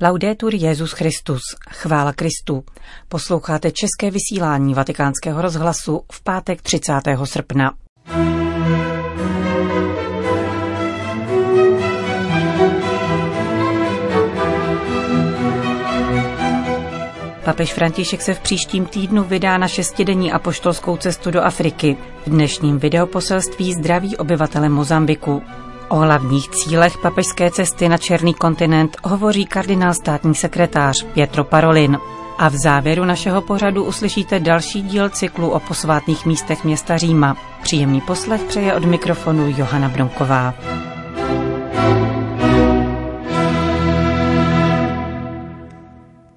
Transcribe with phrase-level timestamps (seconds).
[0.00, 2.64] Laudetur Jezus Christus, chvála Kristu.
[3.08, 6.92] Posloucháte české vysílání Vatikánského rozhlasu v pátek 30.
[7.24, 7.74] srpna.
[17.44, 21.96] Papež František se v příštím týdnu vydá na šestidenní apoštolskou cestu do Afriky.
[22.26, 25.42] V dnešním videoposelství zdraví obyvatele Mozambiku.
[25.88, 31.98] O hlavních cílech papežské cesty na Černý kontinent hovoří kardinál státní sekretář Pietro Parolin.
[32.38, 37.36] A v závěru našeho pořadu uslyšíte další díl cyklu o posvátných místech města Říma.
[37.62, 40.54] Příjemný poslech přeje od mikrofonu Johana Bronková.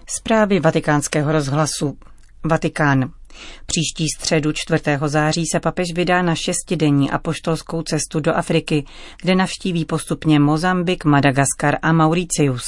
[0.08, 1.98] Zprávy vatikánského rozhlasu.
[2.46, 3.19] Vatikán.
[3.66, 4.84] Příští středu 4.
[5.06, 8.86] září se papež vydá na šestidenní apoštolskou cestu do Afriky,
[9.22, 12.64] kde navštíví postupně Mozambik, Madagaskar a Mauricius.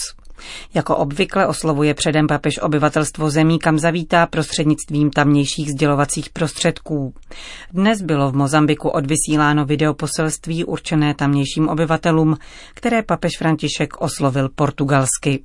[0.74, 7.14] Jako obvykle oslovuje předem papež obyvatelstvo zemí, kam zavítá prostřednictvím tamnějších sdělovacích prostředků.
[7.74, 12.38] Dnes bylo v Mozambiku odvysíláno videoposelství určené tamnějším obyvatelům,
[12.74, 15.44] které papež František oslovil portugalsky.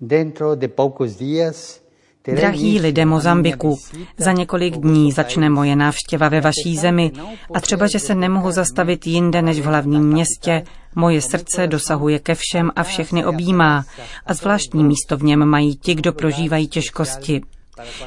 [0.00, 1.85] Dentro de poucos días
[2.34, 3.78] Drahí lidé Mozambiku,
[4.18, 7.12] za několik dní začne moje návštěva ve vaší zemi.
[7.54, 10.62] A třeba, že se nemohu zastavit jinde než v hlavním městě,
[10.94, 13.84] moje srdce dosahuje ke všem a všechny objímá.
[14.26, 17.40] a zvláštní místo v něm mají ti, kdo prožívají těžkosti.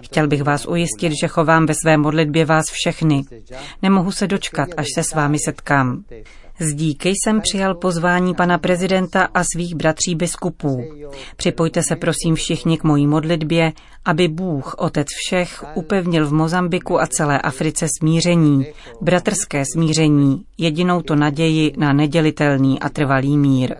[0.03, 3.23] Chtěl bych vás ujistit, že chovám ve své modlitbě vás všechny.
[3.81, 6.03] Nemohu se dočkat, až se s vámi setkám.
[6.59, 10.83] Z díky jsem přijal pozvání pana prezidenta a svých bratří biskupů.
[11.35, 13.71] Připojte se prosím všichni k mojí modlitbě,
[14.05, 18.65] aby Bůh, Otec všech, upevnil v Mozambiku a celé Africe smíření,
[19.01, 23.75] bratrské smíření, jedinou to naději na nedělitelný a trvalý mír.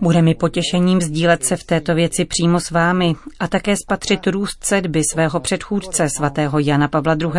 [0.00, 4.64] Bude mi potěšením sdílet se v této věci přímo s vámi a také spatřit růst
[4.64, 7.30] sedby svého předchůdce, svatého Jana Pavla II.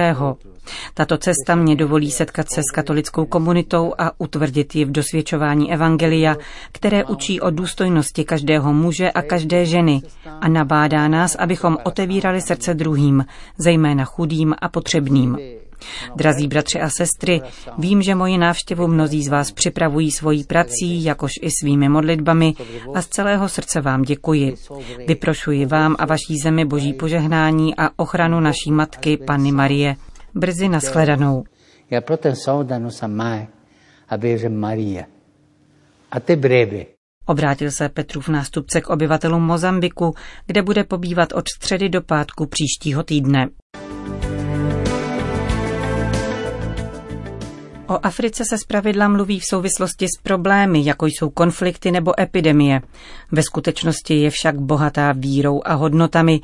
[0.94, 6.36] Tato cesta mě dovolí setkat se s katolickou komunitou a utvrdit ji v dosvědčování Evangelia,
[6.72, 10.02] které učí o důstojnosti každého muže a každé ženy
[10.42, 13.26] a nabádá nás, abychom otevírali srdce druhým,
[13.58, 15.38] zejména chudým a potřebným.
[16.16, 17.42] Drazí bratři a sestry,
[17.78, 22.54] vím, že moji návštěvu mnozí z vás připravují svojí prací, jakož i svými modlitbami
[22.94, 24.56] a z celého srdce vám děkuji.
[25.08, 29.96] Vyprošuji vám a vaší zemi boží požehnání a ochranu naší matky, Panny Marie.
[30.36, 31.44] Brzy nashledanou.
[36.12, 36.86] A te breve.
[37.26, 40.16] Obrátil se Petrův nástupce k obyvatelům Mozambiku,
[40.46, 43.48] kde bude pobývat od středy do pátku příštího týdne.
[47.92, 52.82] O Africe se zpravidla mluví v souvislosti s problémy, jako jsou konflikty nebo epidemie.
[53.32, 56.42] Ve skutečnosti je však bohatá vírou a hodnotami,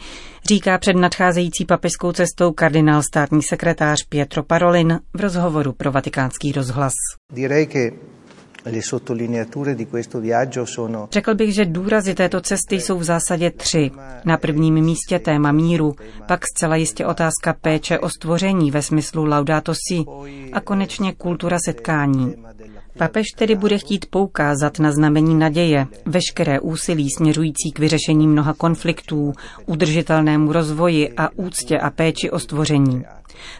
[0.49, 6.93] říká před nadcházející papežskou cestou kardinál státní sekretář Pietro Parolin v rozhovoru pro vatikánský rozhlas.
[11.11, 13.91] Řekl bych, že důrazy této cesty jsou v zásadě tři.
[14.25, 15.93] Na prvním místě téma míru,
[16.27, 20.03] pak zcela jistě otázka péče o stvoření ve smyslu laudato si
[20.53, 22.35] a konečně kultura setkání.
[22.97, 29.33] Papež tedy bude chtít poukázat na znamení naděje, veškeré úsilí směřující k vyřešení mnoha konfliktů,
[29.65, 33.05] udržitelnému rozvoji a úctě a péči o stvoření.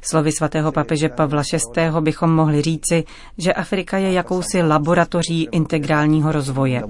[0.02, 1.42] Slovy svatého papeže Pavla
[1.75, 1.81] VI.
[2.00, 3.03] bychom mohli říci,
[3.38, 6.81] že Afrika je jakousi laboratoří integrálního rozvoje.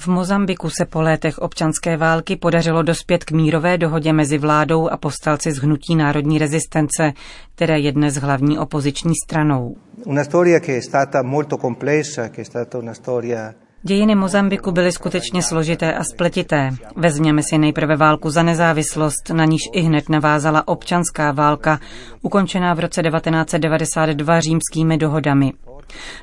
[0.00, 4.96] V Mozambiku se po létech občanské války podařilo dospět k mírové dohodě mezi vládou a
[4.96, 7.12] povstalci z Hnutí národní rezistence,
[7.54, 9.76] které je dnes hlavní opoziční stranou.
[10.04, 14.92] Una storia che è stata molto complessa, che è stata una storia Dějiny Mozambiku byly
[14.92, 16.70] skutečně složité a spletité.
[16.96, 21.80] Vezměme si nejprve válku za nezávislost, na níž i hned navázala občanská válka,
[22.22, 25.52] ukončená v roce 1992 římskými dohodami.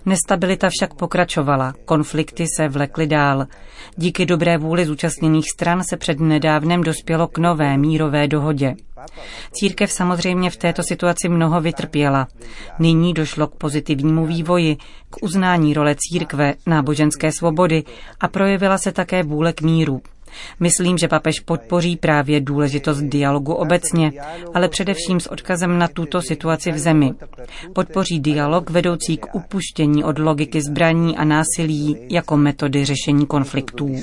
[0.05, 3.47] Nestabilita však pokračovala, konflikty se vlekly dál.
[3.96, 8.75] Díky dobré vůli zúčastněných stran se před nedávnem dospělo k nové mírové dohodě.
[9.52, 12.28] Církev samozřejmě v této situaci mnoho vytrpěla.
[12.79, 14.75] Nyní došlo k pozitivnímu vývoji,
[15.09, 17.84] k uznání role církve, náboženské svobody
[18.20, 20.02] a projevila se také vůle k míru.
[20.59, 24.12] Myslím, že papež podpoří právě důležitost dialogu obecně,
[24.53, 27.14] ale především s odkazem na tuto situaci v zemi.
[27.74, 33.96] Podpoří dialog vedoucí k upuštění od logiky zbraní a násilí jako metody řešení konfliktů.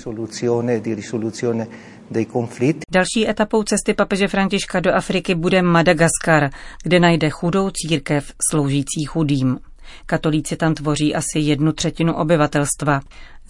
[2.90, 6.50] Další etapou cesty papeže Františka do Afriky bude Madagaskar,
[6.82, 9.58] kde najde chudou církev sloužící chudým.
[10.06, 13.00] Katolíci tam tvoří asi jednu třetinu obyvatelstva.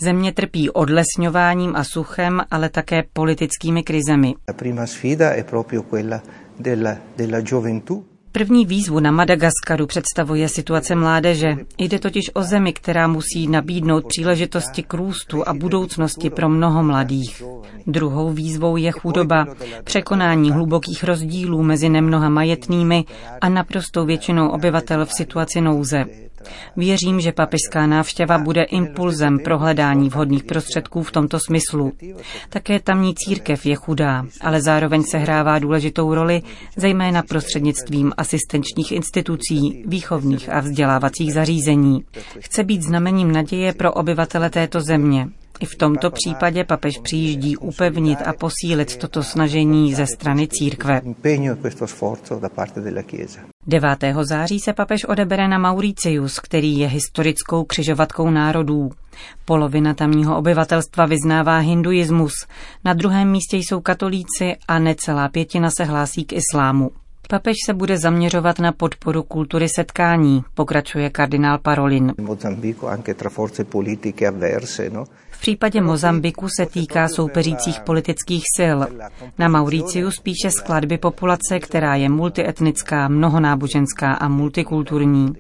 [0.01, 4.35] Země trpí odlesňováním a suchem, ale také politickými krizemi.
[8.33, 11.57] První výzvu na Madagaskaru představuje situace mládeže.
[11.79, 17.43] Jde totiž o zemi, která musí nabídnout příležitosti k růstu a budoucnosti pro mnoho mladých.
[17.87, 19.47] Druhou výzvou je chudoba,
[19.85, 23.05] překonání hlubokých rozdílů mezi nemnoha majetnými
[23.41, 26.05] a naprostou většinou obyvatel v situaci nouze.
[26.77, 31.93] Věřím, že papežská návštěva bude impulzem pro hledání vhodných prostředků v tomto smyslu.
[32.49, 36.43] Také tamní církev je chudá, ale zároveň sehrává důležitou roli,
[36.77, 42.05] zejména prostřednictvím asistenčních institucí, výchovných a vzdělávacích zařízení.
[42.39, 45.29] Chce být znamením naděje pro obyvatele této země.
[45.61, 51.01] I v tomto případě papež přijíždí upevnit a posílit toto snažení ze strany církve.
[53.67, 53.99] 9.
[54.23, 58.91] září se papež odebere na Mauricius, který je historickou křižovatkou národů.
[59.45, 62.33] Polovina tamního obyvatelstva vyznává hinduismus,
[62.85, 66.91] na druhém místě jsou katolíci a necelá pětina se hlásí k islámu.
[67.29, 72.13] Papež se bude zaměřovat na podporu kultury setkání, pokračuje kardinál Parolin.
[75.45, 78.79] V případě Mozambiku se týká soupeřících politických sil.
[79.39, 85.33] Na Mauriciu spíše skladby populace, která je multietnická, mnohonáboženská a multikulturní.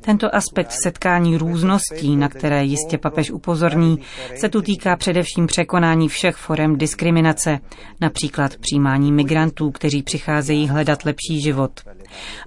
[0.00, 3.98] Tento aspekt setkání růzností, na které jistě papež upozorní,
[4.36, 7.58] se tu týká především překonání všech forem diskriminace,
[8.00, 11.80] například přijímání migrantů, kteří přicházejí hledat lepší život.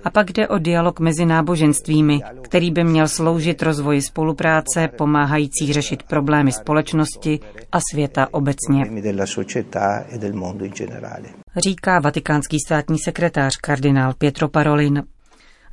[0.04, 6.04] A pak jde o dialog mezi náboženstvími, který by měl sloužit rozvoji spolupráce, pomáhající řešit
[6.04, 7.40] problémy společnosti
[7.72, 8.86] a světa obecně.
[11.58, 15.04] Říká vatikánský státní sekretář kardinál Pietro Parolin.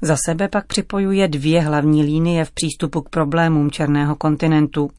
[0.04, 4.90] Za sebe pak připojuje dvě hlavní línie v přístupu k problémům černého kontinentu.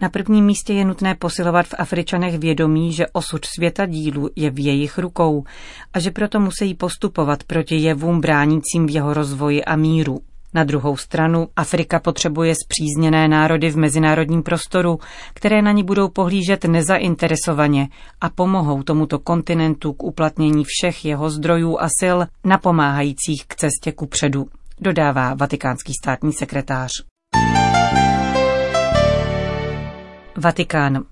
[0.00, 4.64] Na prvním místě je nutné posilovat v Afričanech vědomí, že osud světa dílu je v
[4.64, 5.44] jejich rukou
[5.92, 10.20] a že proto musí postupovat proti jevům bránícím v jeho rozvoji a míru.
[10.54, 14.98] Na druhou stranu Afrika potřebuje zpřízněné národy v mezinárodním prostoru,
[15.34, 17.88] které na ní budou pohlížet nezainteresovaně
[18.20, 24.06] a pomohou tomuto kontinentu k uplatnění všech jeho zdrojů a sil napomáhajících k cestě ku
[24.06, 24.46] předu,
[24.80, 26.90] dodává vatikánský státní sekretář.
[30.36, 31.04] Vatikán.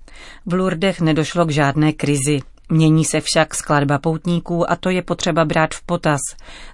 [0.45, 2.39] V Lourdech nedošlo k žádné krizi.
[2.71, 6.19] Mění se však skladba poutníků a to je potřeba brát v potaz,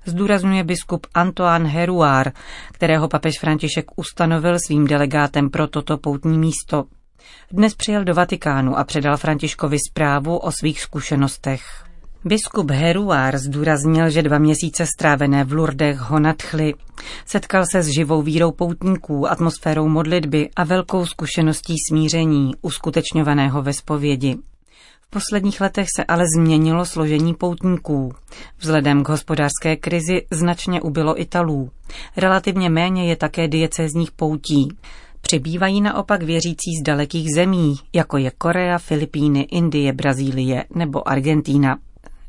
[0.05, 2.31] zdůrazňuje biskup Antoine Heruár,
[2.71, 6.83] kterého papež František ustanovil svým delegátem pro toto poutní místo.
[7.51, 11.61] Dnes přijel do Vatikánu a předal Františkovi zprávu o svých zkušenostech.
[12.25, 16.73] Biskup Heruár zdůraznil, že dva měsíce strávené v Lurdech ho nadchly.
[17.25, 24.37] Setkal se s živou vírou poutníků, atmosférou modlitby a velkou zkušeností smíření, uskutečňovaného ve spovědi.
[25.15, 28.13] Posledních letech se ale změnilo složení poutníků.
[28.59, 31.69] Vzhledem k hospodářské krizi značně ubylo Italů.
[32.17, 34.77] Relativně méně je také diecézních poutí.
[35.21, 41.77] Přibývají naopak věřící z dalekých zemí, jako je Korea, Filipíny, Indie, Brazílie nebo Argentína.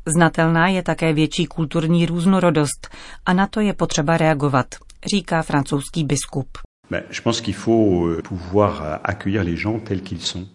[0.05, 2.87] Znatelná je také větší kulturní různorodost
[3.25, 4.65] a na to je potřeba reagovat,
[5.11, 6.66] říká francouzský biskup.
[6.91, 7.01] Euh,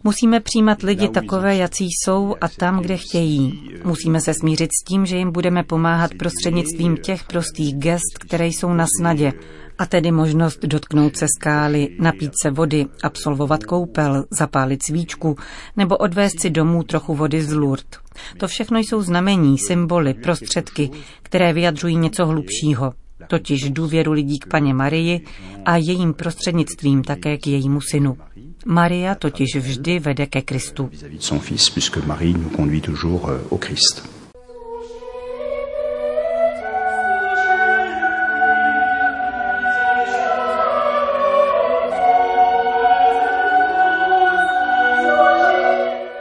[0.05, 3.71] Musíme přijímat lidi takové, jací jsou a tam, kde chtějí.
[3.75, 8.47] Euh, Musíme se smířit s tím, že jim budeme pomáhat prostřednictvím těch prostých gest, které
[8.47, 9.33] jsou na snadě,
[9.79, 15.37] a tedy možnost dotknout se skály, napít se vody, absolvovat koupel, zapálit svíčku
[15.77, 18.01] nebo odvést si domů trochu vody z Lourdes.
[18.39, 20.91] To všechno jsou znamení, symboly, prostředky,
[21.23, 22.93] které vyjadřují něco hlubšího
[23.27, 25.25] totiž důvěru lidí k paně Marii
[25.65, 28.19] a jejím prostřednictvím také k jejímu synu.
[28.67, 30.91] Maria totiž vždy vede ke Kristu.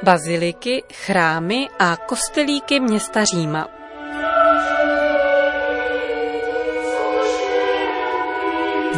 [0.04, 3.81] Baziliky, chrámy a kostelíky města Říma.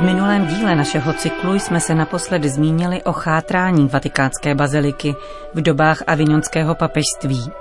[0.04, 5.16] V minulém díle našeho cyklu jsme se naposled zmínili o chátrání vatikánské baziliky
[5.54, 7.52] v dobách avignonského papežství.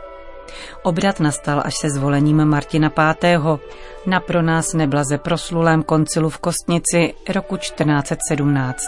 [0.83, 3.59] Obrat nastal až se zvolením Martina V.
[4.07, 8.83] na pro nás neblaze proslulém koncilu v Kostnici roku 1417.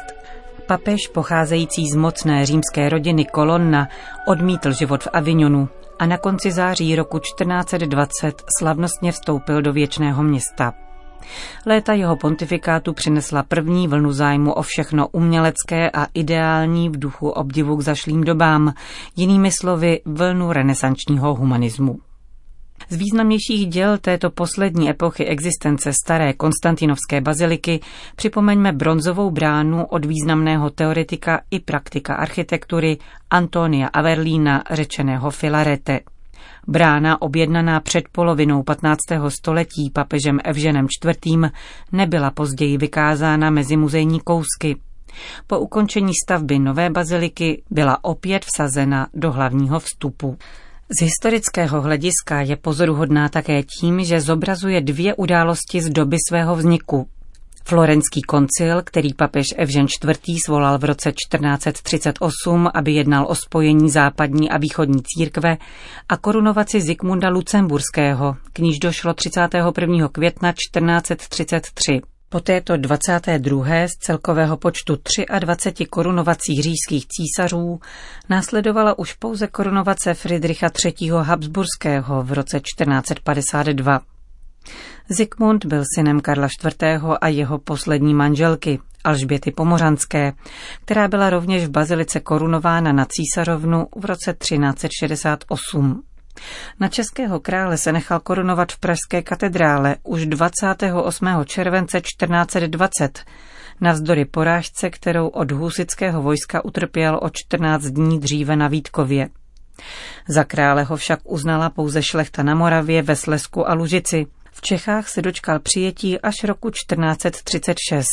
[0.66, 3.88] Papež pocházející z mocné římské rodiny Kolonna
[4.26, 5.68] odmítl život v Avignonu
[5.99, 10.83] a na konci září roku 1420 slavnostně vstoupil do věčného města.
[11.66, 17.76] Léta jeho pontifikátu přinesla první vlnu zájmu o všechno umělecké a ideální v duchu obdivu
[17.76, 18.74] k zašlým dobám,
[19.16, 21.98] jinými slovy vlnu renesančního humanismu.
[22.88, 27.80] Z významnějších děl této poslední epochy existence staré konstantinovské baziliky
[28.16, 32.98] připomeňme bronzovou bránu od významného teoretika i praktika architektury
[33.30, 36.00] Antonia Averlína, řečeného Filarete.
[36.68, 38.99] Brána objednaná před polovinou 15.
[39.28, 41.50] století papežem Evženem IV.
[41.92, 44.76] nebyla později vykázána mezi muzejní kousky.
[45.47, 50.37] Po ukončení stavby nové baziliky byla opět vsazena do hlavního vstupu.
[50.99, 57.09] Z historického hlediska je pozoruhodná také tím, že zobrazuje dvě události z doby svého vzniku.
[57.66, 60.38] Florenský koncil, který papež Evžen IV.
[60.44, 65.56] svolal v roce 1438, aby jednal o spojení západní a východní církve,
[66.09, 70.09] a korunovaci Zikmunda Lucemburského, k níž došlo 31.
[70.09, 72.00] května 1433.
[72.28, 73.64] Po této 22.
[73.87, 74.97] z celkového počtu
[75.38, 77.80] 23 korunovacích říjských císařů
[78.28, 81.11] následovala už pouze korunovace Friedricha III.
[81.11, 84.13] Habsburského v roce 1452.
[85.09, 87.02] Zikmund byl synem Karla IV.
[87.21, 90.33] a jeho poslední manželky, Alžběty Pomořanské,
[90.85, 96.02] která byla rovněž v bazilice korunována na císařovnu v roce 1368.
[96.80, 101.28] Na českého krále se nechal korunovat v Pražské katedrále už 28.
[101.44, 103.25] července 1420,
[103.80, 109.28] navzdory porážce, kterou od husického vojska utrpěl o 14 dní dříve na Vítkově.
[110.28, 114.26] Za krále ho však uznala pouze šlechta na Moravě, ve Slesku a Lužici.
[114.56, 118.06] V Čechách se dočkal přijetí až roku 1436,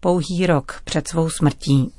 [0.00, 1.92] pouhý rok před svou smrtí.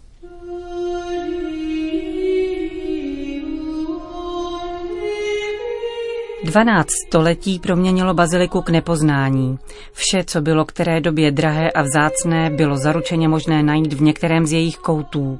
[6.43, 9.59] Dvanáct století proměnilo baziliku k nepoznání.
[9.93, 14.51] Vše, co bylo které době drahé a vzácné, bylo zaručeně možné najít v některém z
[14.51, 15.39] jejich koutů.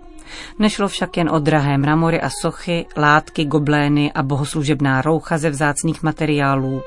[0.60, 6.04] Nešlo však jen o drahé mramory a sochy, látky, goblény a bohoslužebná roucha ze vzácných
[6.04, 6.82] materiálů.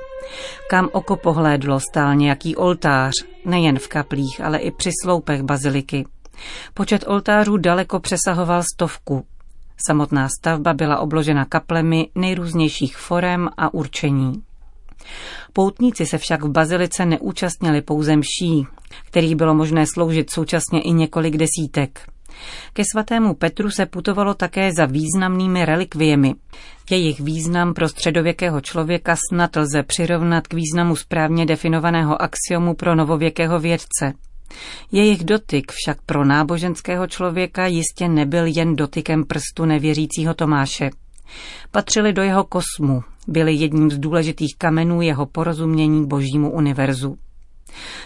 [0.71, 3.13] Kam oko pohlédlo, stál nějaký oltář,
[3.45, 6.07] nejen v kaplích, ale i při sloupech baziliky.
[6.75, 9.25] Počet oltářů daleko přesahoval stovku.
[9.87, 14.43] Samotná stavba byla obložena kaplemi nejrůznějších forem a určení.
[15.53, 18.67] Poutníci se však v bazilice neúčastnili pouze mší,
[19.05, 22.09] kterých bylo možné sloužit současně i několik desítek.
[22.73, 26.35] Ke svatému Petru se putovalo také za významnými relikviemi.
[26.91, 33.61] Jejich význam pro středověkého člověka snad lze přirovnat k významu správně definovaného axiomu pro novověkého
[33.61, 34.13] vědce.
[34.93, 40.91] Jejich dotyk však pro náboženského člověka jistě nebyl jen dotykem prstu nevěřícího Tomáše.
[41.71, 47.17] Patřili do jeho kosmu, byli jedním z důležitých kamenů jeho porozumění božímu univerzu.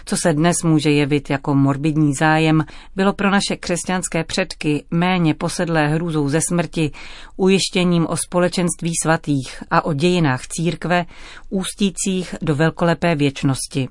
[0.05, 2.65] Co se dnes může jevit jako morbidní zájem,
[2.95, 6.91] bylo pro naše křesťanské předky méně posedlé hrůzou ze smrti,
[7.37, 11.05] ujištěním o společenství svatých a o dějinách církve,
[11.49, 13.87] ústících do velkolepé věčnosti.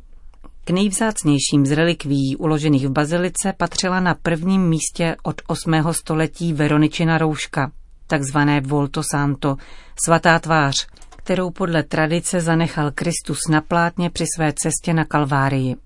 [0.65, 5.73] K nejvzácnějším z relikví uložených v bazilice patřila na prvním místě od 8.
[5.91, 7.73] století Veroničina rouška,
[8.07, 9.57] takzvané Volto Santo,
[10.05, 10.87] svatá tvář,
[11.25, 15.77] kterou podle tradice zanechal Kristus na plátně při své cestě na Kalvárii.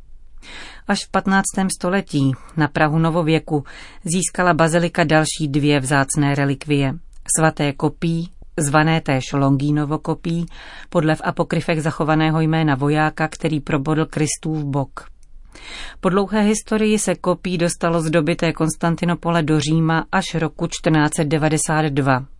[0.88, 1.45] Až v 15.
[1.78, 3.64] století, na Prahu novověku,
[4.05, 6.95] získala bazilika další dvě vzácné relikvie.
[7.37, 10.47] Svaté kopí, zvané též Longínovo kopí,
[10.88, 15.07] podle v apokryfech zachovaného jména vojáka, který probodl Kristův bok.
[16.00, 22.36] Po dlouhé historii se kopí dostalo z doby Konstantinopole do Říma až roku 1492.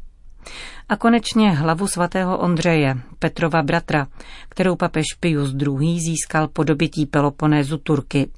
[0.89, 4.07] A konečně hlavu svatého Ondřeje, Petrova bratra,
[4.49, 6.01] kterou papež Pius II.
[6.01, 8.31] získal po dobytí Peloponézu Turky.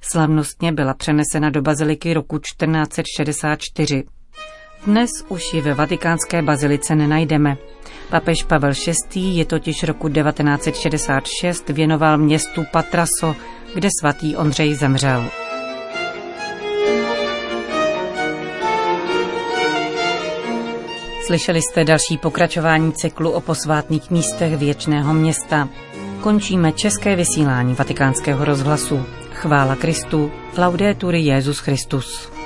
[0.00, 4.04] Slavnostně byla přenesena do baziliky roku 1464.
[4.86, 7.56] Dnes už ji ve vatikánské bazilice nenajdeme.
[8.10, 8.72] Papež Pavel
[9.14, 9.20] VI.
[9.20, 13.34] je totiž roku 1966 věnoval městu Patraso,
[13.74, 15.30] kde svatý Ondřej zemřel.
[21.28, 25.68] Slyšeli jste další pokračování cyklu o posvátných místech věčného města.
[26.20, 29.04] Končíme české vysílání vatikánského rozhlasu.
[29.32, 32.37] Chvála Kristu, laudetur Jezus Christus.